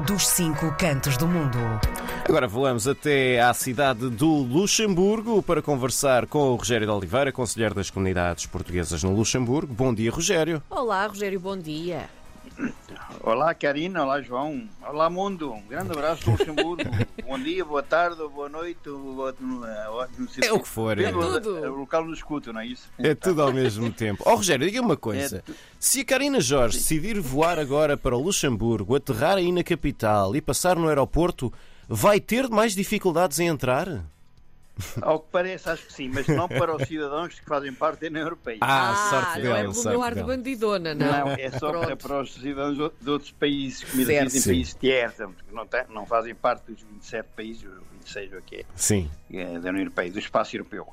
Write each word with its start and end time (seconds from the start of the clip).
dos 0.00 0.26
cinco 0.28 0.74
cantos 0.78 1.16
do 1.16 1.26
mundo. 1.26 1.58
Agora 2.28 2.46
voamos 2.46 2.86
até 2.86 3.40
à 3.40 3.54
cidade 3.54 4.10
do 4.10 4.28
Luxemburgo 4.28 5.42
para 5.42 5.62
conversar 5.62 6.26
com 6.26 6.50
o 6.50 6.56
Rogério 6.56 6.86
de 6.86 6.92
Oliveira, 6.92 7.32
conselheiro 7.32 7.74
das 7.74 7.88
comunidades 7.88 8.46
portuguesas 8.46 9.02
no 9.02 9.14
Luxemburgo. 9.14 9.72
Bom 9.72 9.94
dia, 9.94 10.10
Rogério. 10.10 10.62
Olá, 10.68 11.06
Rogério, 11.06 11.40
bom 11.40 11.56
dia. 11.56 12.08
Olá, 13.22 13.54
Karina. 13.54 14.02
Olá, 14.02 14.20
João. 14.20 14.68
Olá, 14.86 15.08
mundo. 15.08 15.52
Um 15.52 15.66
grande 15.66 15.92
abraço 15.92 16.24
do 16.24 16.32
Luxemburgo. 16.32 16.82
bom 17.26 17.38
dia, 17.38 17.64
boa 17.64 17.82
tarde, 17.82 18.16
boa 18.28 18.48
noite. 18.48 18.80
Boa... 18.84 19.34
Não 19.40 20.28
sei 20.28 20.48
é 20.48 20.52
o 20.52 20.60
que 20.60 20.68
for. 20.68 20.98
É, 20.98 21.10
tudo. 21.10 21.64
é 21.64 21.70
o 21.70 21.74
local 21.74 22.04
no 22.04 22.12
escuto, 22.12 22.52
não 22.52 22.60
é 22.60 22.66
isso? 22.66 22.88
É 22.98 23.14
tudo 23.14 23.42
ao 23.42 23.52
mesmo 23.52 23.90
tempo. 23.92 24.22
Ó, 24.26 24.32
oh, 24.32 24.36
Rogério, 24.36 24.66
diga 24.66 24.80
uma 24.80 24.96
coisa. 24.96 25.38
É 25.38 25.40
tu... 25.40 25.54
Se 25.78 26.00
a 26.00 26.04
Karina 26.04 26.40
Jorge 26.40 26.78
decidir 26.78 27.20
voar 27.20 27.58
agora 27.58 27.96
para 27.96 28.16
o 28.16 28.22
Luxemburgo, 28.22 28.96
aterrar 28.96 29.36
aí 29.36 29.52
na 29.52 29.62
capital 29.62 30.34
e 30.34 30.40
passar 30.40 30.76
no 30.76 30.88
aeroporto, 30.88 31.52
vai 31.88 32.20
ter 32.20 32.48
mais 32.48 32.74
dificuldades 32.74 33.38
em 33.38 33.46
entrar? 33.46 34.04
Ao 35.00 35.20
que 35.20 35.28
parece, 35.32 35.70
acho 35.70 35.86
que 35.86 35.92
sim, 35.92 36.08
mas 36.08 36.26
não 36.26 36.46
para 36.46 36.74
os 36.76 36.86
cidadãos 36.86 37.38
que 37.38 37.46
fazem 37.46 37.72
parte 37.72 38.00
da 38.02 38.06
União 38.08 38.22
Europeia. 38.22 38.58
Ah, 38.60 38.90
ah 38.90 39.10
sorte 39.10 39.42
não 39.42 39.56
é 39.56 39.62
pelo 39.62 39.84
meu 39.84 40.02
ar 40.02 40.14
de 40.14 40.22
bandidona, 40.22 40.94
não. 40.94 41.06
Não, 41.06 41.28
é 41.30 41.50
só 41.50 41.70
para, 41.72 41.96
para, 41.96 42.20
os 42.20 42.34
cidadãos 42.34 42.92
de 43.00 43.10
outros 43.10 43.32
países, 43.32 43.84
como 43.84 44.04
dizem, 44.04 44.18
países 44.18 44.74
terços, 44.74 45.26
que 45.48 45.54
não, 45.54 45.66
tem, 45.66 45.84
não 45.88 46.04
fazem 46.04 46.34
parte 46.34 46.70
dos 46.70 46.82
27 46.82 47.28
países, 47.34 47.64
os 47.64 47.82
26 48.00 48.32
o 48.34 48.42
que 48.42 48.56
é, 48.56 48.64
sim. 48.74 49.10
É, 49.32 49.44
da 49.58 49.70
União 49.70 49.78
Europeia, 49.78 50.10
do 50.10 50.18
espaço 50.18 50.54
europeu. 50.54 50.86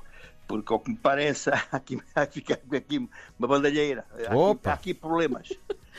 Porque, 0.46 0.72
ao 0.72 0.78
que 0.78 0.90
me 0.90 0.96
parece, 0.96 1.50
há 1.52 1.64
aqui, 1.72 1.98
há 2.14 2.22
aqui 2.22 3.08
uma 3.38 3.48
bandalheira. 3.48 4.04
Há 4.12 4.32
aqui, 4.32 4.68
há 4.68 4.72
aqui 4.72 4.94
problemas. 4.94 5.52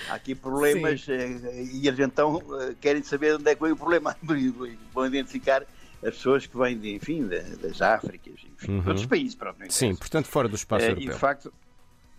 Há 0.09 0.15
aqui 0.15 0.35
problemas 0.35 1.07
eh, 1.07 1.63
e 1.71 1.87
eles 1.87 1.99
então 1.99 2.41
eh, 2.59 2.75
querem 2.81 3.01
saber 3.01 3.35
onde 3.35 3.49
é 3.49 3.55
que 3.55 3.61
veio 3.61 3.75
o 3.75 3.77
problema. 3.77 4.15
Vão 4.93 5.05
identificar 5.05 5.63
as 6.05 6.15
pessoas 6.15 6.45
que 6.45 6.57
vêm, 6.57 6.77
de, 6.77 6.95
enfim, 6.95 7.27
das 7.27 7.81
Áfricas, 7.81 8.35
enfim, 8.53 8.73
uhum. 8.73 8.81
de 8.81 8.87
outros 8.89 9.05
países. 9.05 9.35
Pronto, 9.35 9.57
Sim, 9.69 9.95
portanto, 9.95 10.27
fora 10.27 10.47
do 10.47 10.55
espaço 10.55 10.85
europeu. 10.85 11.09
E, 11.09 11.13
de 11.13 11.19
facto, 11.19 11.53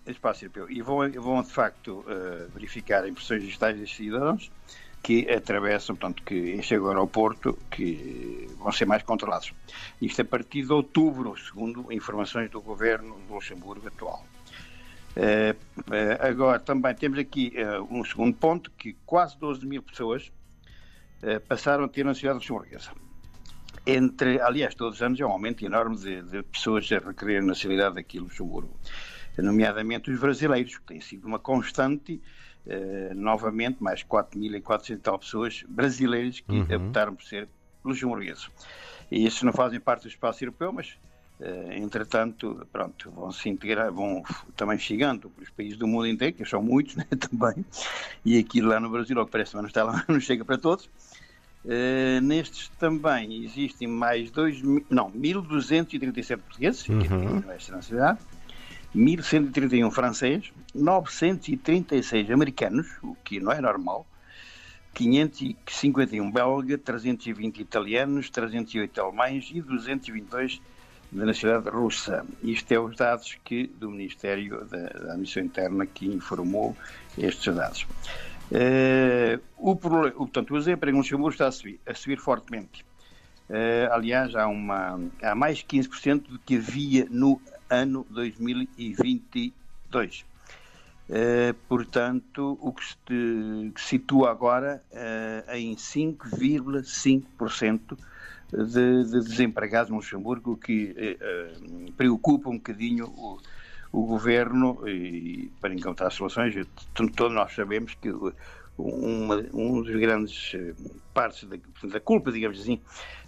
espaço 0.07 0.45
europeu. 0.45 0.71
E 0.71 0.83
vão, 0.83 1.11
vão 1.13 1.43
de 1.43 1.53
facto, 1.53 2.01
uh, 2.01 2.51
verificar 2.53 3.09
impressões 3.09 3.43
digitais 3.43 3.79
dos 3.79 3.95
cidadãos 3.95 4.51
que 5.03 5.31
atravessam, 5.31 5.95
portanto, 5.95 6.25
que 6.25 6.61
chegam 6.63 6.87
ao 6.87 6.93
aeroporto, 6.93 7.57
que 7.71 8.49
vão 8.59 8.73
ser 8.73 8.87
mais 8.87 9.05
controlados. 9.05 9.53
Isto 10.03 10.23
a 10.23 10.25
partir 10.25 10.65
de 10.65 10.73
outubro, 10.73 11.37
segundo 11.37 11.93
informações 11.93 12.51
do 12.51 12.61
governo 12.61 13.17
do 13.29 13.35
Luxemburgo 13.35 13.87
atual. 13.87 14.27
Uh, 15.17 15.57
uh, 15.79 16.27
agora, 16.29 16.59
também 16.59 16.93
temos 16.95 17.19
aqui 17.19 17.55
uh, 17.57 17.87
um 17.89 18.05
segundo 18.05 18.37
ponto, 18.37 18.71
que 18.77 18.97
quase 19.07 19.39
12 19.39 19.65
mil 19.65 19.83
pessoas 19.83 20.31
passaram 21.49 21.85
a 21.85 21.89
ter 21.89 22.05
nacionalidade 22.05 22.45
luxemburguesa 22.51 22.91
entre, 23.87 24.41
aliás, 24.41 24.75
todos 24.75 24.97
os 24.97 25.03
anos 25.03 25.21
é 25.21 25.25
um 25.25 25.31
aumento 25.31 25.65
enorme 25.65 25.97
de, 25.97 26.23
de 26.23 26.43
pessoas 26.43 26.91
a 26.91 26.99
requerer 26.99 27.43
nacionalidade 27.43 27.99
aqui 27.99 28.19
em 28.19 28.21
Luxemburgo, 28.21 28.77
nomeadamente 29.39 30.11
os 30.11 30.19
brasileiros, 30.19 30.77
que 30.77 30.85
tem 30.85 31.01
sido 31.01 31.27
uma 31.27 31.39
constante, 31.39 32.21
eh, 32.67 33.13
novamente, 33.15 33.83
mais 33.83 34.03
4.400 34.03 35.01
tal 35.01 35.19
pessoas 35.19 35.65
brasileiras 35.69 36.41
que 36.41 36.51
uhum. 36.51 36.87
optaram 36.87 37.15
por 37.15 37.25
ser 37.25 37.49
luxemburgueses. 37.85 38.51
E 39.11 39.25
esses 39.25 39.43
não 39.43 39.53
fazem 39.53 39.79
parte 39.79 40.03
do 40.03 40.09
espaço 40.09 40.43
europeu, 40.43 40.73
mas 40.73 40.97
Uh, 41.39 41.71
entretanto, 41.73 42.67
pronto, 42.73 43.11
vão 43.11 43.31
se 43.31 43.51
integrar, 43.51 43.93
vão 43.93 44.23
também 44.57 44.79
chegando 44.79 45.29
para 45.29 45.43
os 45.43 45.51
países 45.51 45.77
do 45.77 45.87
mundo 45.87 46.07
inteiro, 46.07 46.35
que 46.35 46.47
são 46.47 46.63
muitos 46.63 46.97
né, 46.97 47.05
também, 47.05 47.63
e 48.25 48.39
aquilo 48.39 48.71
lá 48.71 48.81
no 48.81 48.89
Brasil, 48.89 49.19
ao 49.19 49.27
que 49.27 49.33
parece, 49.33 49.55
mas 49.55 49.63
não, 49.63 49.69
está 49.69 49.85
lá, 49.85 50.03
não 50.09 50.19
chega 50.19 50.47
para 50.47 50.57
todos. 50.57 50.89
Uh, 51.67 52.21
nestes 52.21 52.69
também 52.79 53.45
existem 53.45 53.89
mais 53.89 54.31
dois, 54.31 54.63
não, 54.89 55.11
1.237 55.11 56.37
portugueses, 56.39 56.89
uhum. 56.89 57.01
que 57.01 57.09
têm 57.09 57.53
esta 57.53 57.75
nacionalidade, 57.75 58.21
1.131 58.95 59.91
franceses, 59.91 60.53
936 60.73 62.31
americanos, 62.31 62.87
o 63.03 63.17
que 63.17 63.41
não 63.41 63.51
é 63.51 63.61
normal, 63.61 64.07
551 64.95 66.31
belga, 66.31 66.79
320 66.79 67.59
italianos, 67.59 68.31
308 68.31 69.01
alemães 69.01 69.51
e 69.53 69.61
222 69.61 70.63
da 71.11 71.27
nacionalidade 71.27 71.77
russa. 71.77 72.25
Isto 72.43 72.73
é 72.73 72.79
os 72.79 72.97
dados 72.97 73.37
que 73.45 73.67
do 73.67 73.91
Ministério 73.91 74.65
da, 74.65 74.79
da 74.79 75.13
Administração 75.13 75.43
Interna 75.43 75.85
que 75.85 76.07
informou 76.07 76.77
estes 77.19 77.55
dados. 77.55 77.87
Uh, 78.51 79.39
o, 79.59 79.75
portanto, 79.75 80.55
o 80.55 80.59
desemprego 80.59 80.97
no 80.97 81.03
Luxemburgo 81.03 81.33
está 81.33 81.49
a 81.49 81.53
subir, 81.53 81.81
a 81.87 81.95
subir 81.95 82.19
fortemente. 82.19 82.87
Uh, 83.49 83.93
aliás, 83.93 84.35
há, 84.35 84.47
uma, 84.47 85.01
há 85.23 85.35
mais 85.35 85.63
15% 85.63 86.29
do 86.29 86.39
que 86.39 86.57
havia 86.57 87.07
no 87.11 87.41
ano 87.69 88.07
2022. 88.11 90.21
Uh, 90.21 90.25
eh, 91.09 91.55
portanto, 91.69 92.59
o 92.61 92.73
que 92.73 92.85
se, 92.85 92.97
que 93.07 93.81
situa 93.81 94.33
agora 94.33 94.83
em 95.53 95.77
5,5% 95.77 97.97
de, 98.51 99.05
de 99.05 99.21
desempregados 99.21 99.89
no 99.91 99.97
Luxemburgo, 99.97 100.53
o 100.53 100.57
que 100.57 101.17
preocupa 101.97 102.51
um 102.51 102.57
bocadinho 102.57 103.07
o, 103.07 103.39
o 103.93 104.05
governo, 104.05 104.87
e, 104.89 105.51
para 105.61 105.75
encontrar 105.75 106.11
soluções, 106.11 106.55
todos 106.95 107.35
nós 107.35 107.55
sabemos 107.55 107.95
que 107.95 108.13
uma, 108.79 109.37
um 109.55 109.83
dos 109.83 109.97
grandes 109.99 110.53
eh, 110.55 110.75
partes 111.15 111.49
da, 111.49 111.57
da, 111.85 112.01
culpa, 112.01 112.31
digamos 112.31 112.61
assim, 112.61 112.81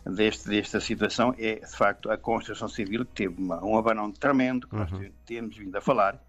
deste, 0.05 0.49
desta 0.49 0.79
situação 0.79 1.35
é, 1.39 1.55
de 1.55 1.77
facto, 1.77 2.11
a 2.11 2.19
construção 2.19 2.69
civil, 2.69 3.07
que 3.07 3.13
teve 3.13 3.41
uma, 3.41 3.65
um 3.65 3.79
abanão 3.79 4.13
tremendo, 4.13 4.69
que 4.69 4.75
uhum. 4.75 4.87
nós 4.91 5.11
temos 5.25 5.57
vindo 5.57 5.75
a 5.75 5.81
falar, 5.81 6.23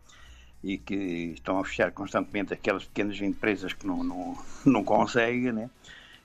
e 0.63 0.78
que 0.78 0.96
estão 1.34 1.59
a 1.59 1.66
fechar 1.66 1.91
constantemente 1.91 2.53
aquelas 2.53 2.85
pequenas 2.85 3.19
empresas 3.22 3.73
que 3.73 3.85
não, 3.85 4.03
não, 4.03 4.38
não 4.66 4.84
conseguem, 4.84 5.51
né? 5.51 5.69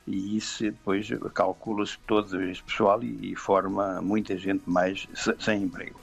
e 0.06 0.36
isso 0.36 0.64
depois 0.64 1.08
calcula-se 1.32 1.98
todo 2.06 2.42
este 2.42 2.62
pessoal 2.62 3.02
e, 3.02 3.32
e 3.32 3.36
forma 3.36 4.00
muita 4.02 4.36
gente 4.36 4.68
mais 4.68 5.08
sem 5.38 5.62
emprego. 5.62 5.98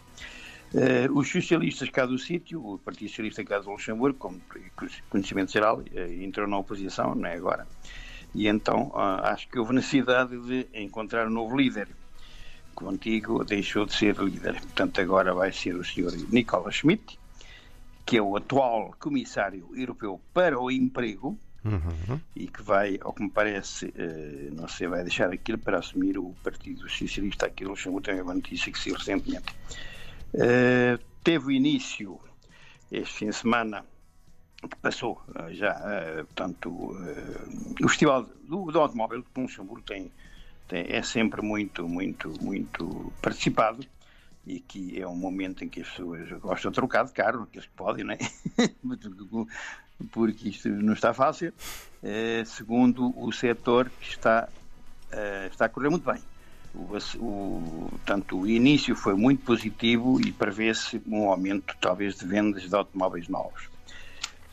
Uh, 0.74 1.20
os 1.20 1.30
socialistas 1.30 1.90
cá 1.90 2.06
do 2.06 2.18
sítio, 2.18 2.66
o 2.66 2.78
Partido 2.78 3.10
Socialista 3.10 3.44
cá 3.44 3.60
do 3.60 3.72
Luxemburgo, 3.72 4.18
como 4.18 4.42
conhecimento 5.10 5.52
geral, 5.52 5.80
uh, 5.80 6.24
entrou 6.24 6.48
na 6.48 6.58
oposição, 6.58 7.14
não 7.14 7.28
é 7.28 7.36
agora. 7.36 7.68
E 8.34 8.48
então 8.48 8.88
uh, 8.88 9.26
acho 9.26 9.50
que 9.50 9.60
houve 9.60 9.74
necessidade 9.74 10.40
de 10.40 10.68
encontrar 10.74 11.28
um 11.28 11.32
novo 11.32 11.58
líder. 11.58 11.90
Contigo 12.74 13.44
deixou 13.44 13.86
de 13.86 13.94
ser 13.94 14.16
líder. 14.16 14.62
Portanto, 14.62 15.02
agora 15.02 15.34
vai 15.34 15.52
ser 15.52 15.76
o 15.76 15.84
senhor 15.84 16.14
Nicolas 16.30 16.76
Schmidt, 16.76 17.20
que 18.06 18.16
é 18.16 18.22
o 18.22 18.38
atual 18.38 18.96
comissário 18.98 19.68
europeu 19.76 20.22
para 20.34 20.58
o 20.60 20.72
emprego, 20.72 21.38
Uhum. 21.64 22.20
e 22.36 22.48
que 22.48 22.64
vai, 22.64 22.98
ao 23.02 23.14
que 23.14 23.22
me 23.22 23.30
parece, 23.30 23.94
não 24.52 24.68
sei, 24.68 24.88
vai 24.88 25.04
deixar 25.04 25.32
aquilo 25.32 25.60
para 25.60 25.78
assumir 25.78 26.18
o 26.18 26.34
Partido 26.44 26.90
Socialista 26.90 27.46
aqui 27.46 27.64
no 27.64 27.70
Luxemburgo, 27.70 28.04
também 28.04 28.20
é 28.20 28.24
uma 28.24 28.34
notícia 28.34 28.72
que 28.72 28.80
se 28.80 28.92
recentemente. 28.92 29.54
Uh, 30.34 30.98
teve 31.24 31.56
início 31.56 32.18
este 32.90 33.14
fim 33.14 33.30
de 33.30 33.36
semana 33.36 33.86
que 34.62 34.76
passou 34.78 35.22
uh, 35.30 35.54
já, 35.54 35.74
uh, 35.76 36.26
portanto, 36.26 36.70
o 37.82 37.90
Festival 37.90 38.24
do, 38.48 38.72
do 38.72 38.80
Automóvel 38.80 39.22
de 39.22 39.42
Luxemburgo 39.42 39.82
tem, 39.82 40.10
tem, 40.70 40.86
é 40.88 41.02
sempre 41.02 41.42
muito, 41.42 41.88
muito, 41.88 42.34
muito 42.42 43.12
participado 43.22 43.86
e 44.48 44.62
que 44.62 45.00
é 45.00 45.08
um 45.08 45.16
momento 45.16 45.66
em 45.66 45.70
que 45.70 45.82
as 45.82 45.90
pessoas 45.90 46.30
gostam 46.40 46.72
de 46.72 46.76
trocar 46.76 47.06
de 47.06 47.12
carro, 47.12 47.46
que 47.46 47.58
eles 47.58 47.70
podem, 47.76 48.06
não 48.06 48.14
é? 48.14 48.18
porque 50.12 50.50
isto 50.50 50.68
não 50.70 50.94
está 50.94 51.14
fácil, 51.14 51.54
segundo 52.46 53.14
o 53.16 53.32
setor 53.32 53.92
que 54.00 54.10
está, 54.10 54.50
está 55.52 55.66
a 55.66 55.70
correr 55.70 55.90
muito 55.90 56.10
bem. 56.12 56.20
O, 56.74 56.98
o, 57.18 57.88
portanto, 57.92 58.40
o 58.40 58.48
início 58.48 58.96
foi 58.96 59.14
muito 59.14 59.44
positivo 59.44 60.20
e 60.22 60.32
prevê-se 60.32 61.02
um 61.06 61.30
aumento, 61.30 61.76
talvez, 61.82 62.16
de 62.16 62.26
vendas 62.26 62.64
de 62.64 62.76
automóveis 62.76 63.28
novos. 63.28 63.70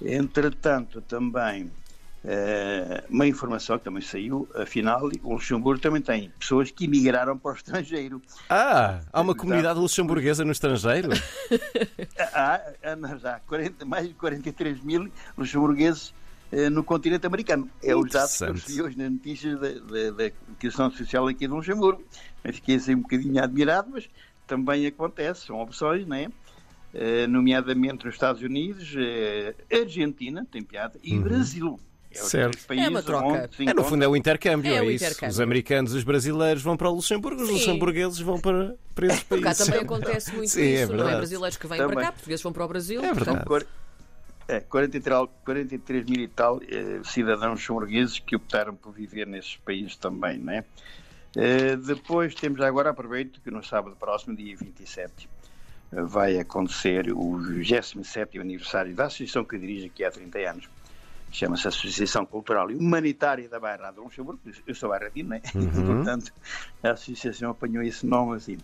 Entretanto, 0.00 1.00
também 1.02 1.70
Uh, 2.24 3.00
uma 3.08 3.28
informação 3.28 3.78
que 3.78 3.84
também 3.84 4.02
saiu, 4.02 4.48
afinal, 4.56 5.08
o 5.22 5.34
Luxemburgo 5.34 5.80
também 5.80 6.02
tem 6.02 6.30
pessoas 6.38 6.68
que 6.68 6.84
emigraram 6.84 7.38
para 7.38 7.52
o 7.52 7.54
estrangeiro. 7.54 8.20
Ah, 8.50 9.00
há 9.12 9.20
uma 9.20 9.36
comunidade 9.36 9.78
luxemburguesa 9.78 10.44
no 10.44 10.50
estrangeiro? 10.50 11.10
há, 12.34 12.60
há, 12.82 13.34
há 13.34 13.40
40, 13.46 13.84
mais 13.84 14.08
de 14.08 14.14
43 14.14 14.82
mil 14.82 15.08
luxemburgueses 15.36 16.12
eh, 16.12 16.27
no 16.70 16.82
continente 16.82 17.26
americano. 17.26 17.68
É 17.82 17.94
os 17.94 18.10
dados 18.10 18.36
que 18.38 18.44
eu 18.44 18.52
recebi 18.52 18.82
hoje 18.82 18.98
nas 18.98 19.10
notícias 19.10 19.60
da, 19.60 19.68
da, 19.68 20.10
da 20.10 20.30
questão 20.58 20.90
social 20.90 21.26
aqui 21.28 21.40
de 21.40 21.48
Luxemburgo. 21.48 22.02
Fiquei 22.52 22.76
assim 22.76 22.94
um 22.94 23.02
bocadinho 23.02 23.42
admirado, 23.42 23.90
mas 23.92 24.08
também 24.46 24.86
acontece, 24.86 25.46
são 25.46 25.60
opções, 25.60 26.06
não 26.06 26.16
é? 26.16 26.28
Uh, 26.94 27.28
nomeadamente 27.28 28.06
nos 28.06 28.14
Estados 28.14 28.40
Unidos, 28.40 28.94
uh, 28.94 29.54
Argentina, 29.82 30.46
tem 30.50 30.62
piada, 30.62 30.98
e 31.02 31.14
uhum. 31.14 31.22
Brasil. 31.22 31.80
É 32.10 32.22
os 32.22 32.30
Certo. 32.30 32.72
É 32.72 32.88
uma 32.88 33.02
troca. 33.02 33.50
É, 33.58 33.74
no 33.74 33.84
fundo 33.84 34.02
é 34.02 34.08
o 34.08 34.16
intercâmbio, 34.16 34.72
É 34.72 34.76
é, 34.76 34.80
o 34.80 34.90
isso. 34.90 35.04
intercâmbio. 35.04 35.28
Os 35.34 35.40
americanos 35.40 35.92
e 35.92 35.98
os 35.98 36.04
brasileiros 36.04 36.62
vão 36.62 36.78
para 36.78 36.88
o 36.88 36.94
Luxemburgo, 36.94 37.42
os 37.42 37.48
Sim. 37.48 37.54
luxemburgueses 37.56 38.18
vão 38.20 38.40
para, 38.40 38.74
para 38.94 39.06
esses 39.08 39.22
Cá 39.24 39.36
países. 39.38 39.66
também 39.66 39.80
acontece 39.82 40.34
muito 40.34 40.48
Sim, 40.48 40.62
é 40.62 40.82
isso, 40.84 40.92
não 40.94 41.06
é? 41.06 41.16
Brasileiros 41.16 41.58
que 41.58 41.66
vêm 41.66 41.78
Também. 41.78 41.94
para 41.94 42.04
cá, 42.06 42.12
portugueses 42.12 42.42
vão 42.42 42.52
para 42.54 42.64
o 42.64 42.68
Brasil. 42.68 43.04
É 43.04 43.12
verdade. 43.12 43.44
Quar- 43.44 43.66
é, 44.48 44.60
43, 44.60 45.28
43 45.44 46.06
mil 46.06 46.20
e 46.20 46.28
tal 46.28 46.58
eh, 46.62 47.00
cidadãos 47.04 47.60
luxemburgueses 47.60 48.18
que 48.18 48.34
optaram 48.34 48.74
por 48.74 48.92
viver 48.92 49.26
nesses 49.26 49.58
países 49.58 49.94
também, 49.96 50.38
não 50.38 50.54
é? 50.54 50.64
Eh, 51.36 51.76
depois 51.76 52.34
temos 52.34 52.60
agora, 52.62 52.90
aproveito 52.90 53.42
que 53.42 53.50
no 53.50 53.62
sábado 53.62 53.94
próximo, 53.96 54.34
dia 54.34 54.56
27, 54.56 55.28
eh, 55.92 56.02
vai 56.02 56.38
acontecer 56.38 57.12
o 57.12 57.38
27º 57.38 58.40
aniversário 58.40 58.94
da 58.94 59.04
associação 59.04 59.44
que 59.44 59.58
dirijo 59.58 59.86
aqui 59.86 60.02
há 60.02 60.10
30 60.10 60.38
anos, 60.38 60.70
chama-se 61.30 61.68
Associação 61.68 62.24
Cultural 62.24 62.70
e 62.70 62.74
Humanitária 62.74 63.46
da 63.50 63.60
Bairrada 63.60 63.96
de 63.96 64.00
Luxemburgo. 64.00 64.40
Eu 64.66 64.74
sou 64.74 64.88
bairradino, 64.88 65.28
não 65.28 65.36
é? 65.36 65.40
Portanto, 65.94 66.32
a 66.82 66.92
associação 66.92 67.50
apanhou 67.50 67.82
esse 67.82 68.06
nome 68.06 68.36
assim. 68.36 68.56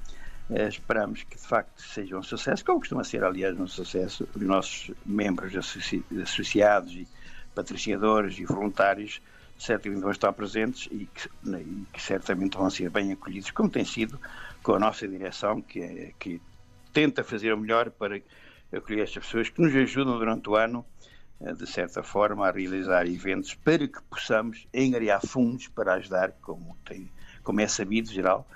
Eh, 0.51 0.69
esperamos 0.69 1.23
que 1.25 1.37
de 1.39 1.47
facto 1.47 1.81
seja 1.81 2.19
um 2.19 2.23
sucesso, 2.23 2.65
como 2.65 2.79
costuma 2.81 3.03
ser, 3.05 3.25
aliás, 3.25 3.59
um 3.59 3.67
sucesso. 3.67 4.29
Os 4.35 4.43
nossos 4.43 4.95
membros 5.05 5.57
associ- 5.57 6.07
associados 6.23 6.93
e 6.95 7.09
patrocinadores 7.55 8.39
e 8.39 8.45
voluntários 8.45 9.21
certamente 9.57 10.01
vão 10.03 10.11
estar 10.11 10.33
presentes 10.33 10.87
e 10.91 11.07
que, 11.07 11.29
né, 11.43 11.63
e 11.63 11.87
que 11.93 12.03
certamente 12.03 12.57
vão 12.59 12.69
ser 12.69 12.91
bem 12.91 13.13
acolhidos, 13.13 13.51
como 13.53 13.71
tem 13.71 13.85
sido 13.85 14.21
com 14.63 14.75
a 14.75 14.79
nossa 14.79 15.09
direção, 15.09 15.63
que, 15.63 15.81
é- 15.81 16.13
que 16.19 16.43
tenta 16.93 17.25
fazer 17.25 17.53
o 17.53 17.59
melhor 17.59 17.91
para 17.93 18.21
acolher 18.73 19.05
estas 19.05 19.25
pessoas 19.25 19.49
que 19.49 19.63
nos 19.63 19.75
ajudam 19.75 20.19
durante 20.19 20.49
o 20.51 20.57
ano, 20.57 20.85
eh, 21.41 21.53
de 21.55 21.67
certa 21.67 22.03
forma, 22.03 22.47
a 22.49 22.53
realizar 22.53 23.07
eventos 23.07 23.55
para 23.55 23.87
que 23.89 24.03
possamos 24.11 24.67
engariar 24.75 25.21
fundos 25.27 25.69
para 25.69 25.95
ajudar, 25.95 26.33
como, 26.41 26.77
tem, 26.85 27.13
como 27.43 27.61
é 27.61 27.69
sabido 27.69 28.11
geral, 28.13 28.49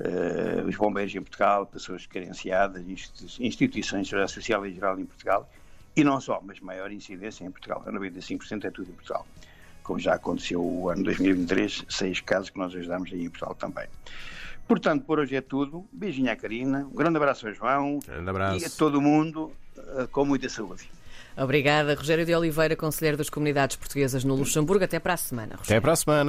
eh, 0.00 0.62
os 0.66 0.76
bombeiros 0.76 1.14
em 1.14 1.20
Portugal, 1.20 1.66
pessoas 1.66 2.06
carenciadas, 2.06 2.82
institu- 2.88 3.42
instituições 3.42 4.02
de 4.02 4.08
segurança 4.08 4.34
social 4.34 4.66
em 4.66 4.74
geral 4.74 4.98
em 4.98 5.04
Portugal, 5.04 5.48
e 5.96 6.02
não 6.04 6.20
só, 6.20 6.40
mas 6.44 6.58
maior 6.60 6.90
incidência 6.90 7.44
em 7.44 7.50
Portugal. 7.50 7.82
95% 7.86 8.64
é 8.64 8.70
tudo 8.70 8.90
em 8.90 8.94
Portugal. 8.94 9.26
Como 9.82 9.98
já 9.98 10.14
aconteceu 10.14 10.62
o 10.64 10.88
ano 10.88 11.02
2023, 11.04 11.84
seis 11.88 12.20
casos 12.20 12.50
que 12.50 12.58
nós 12.58 12.74
ajudámos 12.74 13.12
aí 13.12 13.24
em 13.24 13.28
Portugal 13.30 13.54
também. 13.54 13.86
Portanto, 14.68 15.04
por 15.04 15.18
hoje 15.18 15.34
é 15.34 15.40
tudo. 15.40 15.84
Beijinho 15.92 16.30
à 16.30 16.36
Karina, 16.36 16.86
um 16.90 16.94
grande 16.94 17.16
abraço 17.16 17.46
ao 17.48 17.52
João 17.52 17.98
Grande 18.06 18.30
abraço. 18.30 18.62
e 18.62 18.64
a 18.66 18.70
todo 18.70 19.00
mundo 19.00 19.50
eh, 19.76 20.06
com 20.12 20.24
muita 20.24 20.48
saúde. 20.48 20.88
Obrigada, 21.36 21.94
Rogério 21.94 22.26
de 22.26 22.34
Oliveira, 22.34 22.76
Conselheiro 22.76 23.16
das 23.16 23.30
Comunidades 23.30 23.74
Portuguesas 23.76 24.22
no 24.24 24.34
Luxemburgo. 24.34 24.84
Até 24.84 24.98
para 25.00 25.14
a 25.14 25.16
semana. 25.16 25.56
Rogério. 25.56 25.64
Até 25.64 25.80
para 25.80 25.92
a 25.92 25.96
semana. 25.96 26.24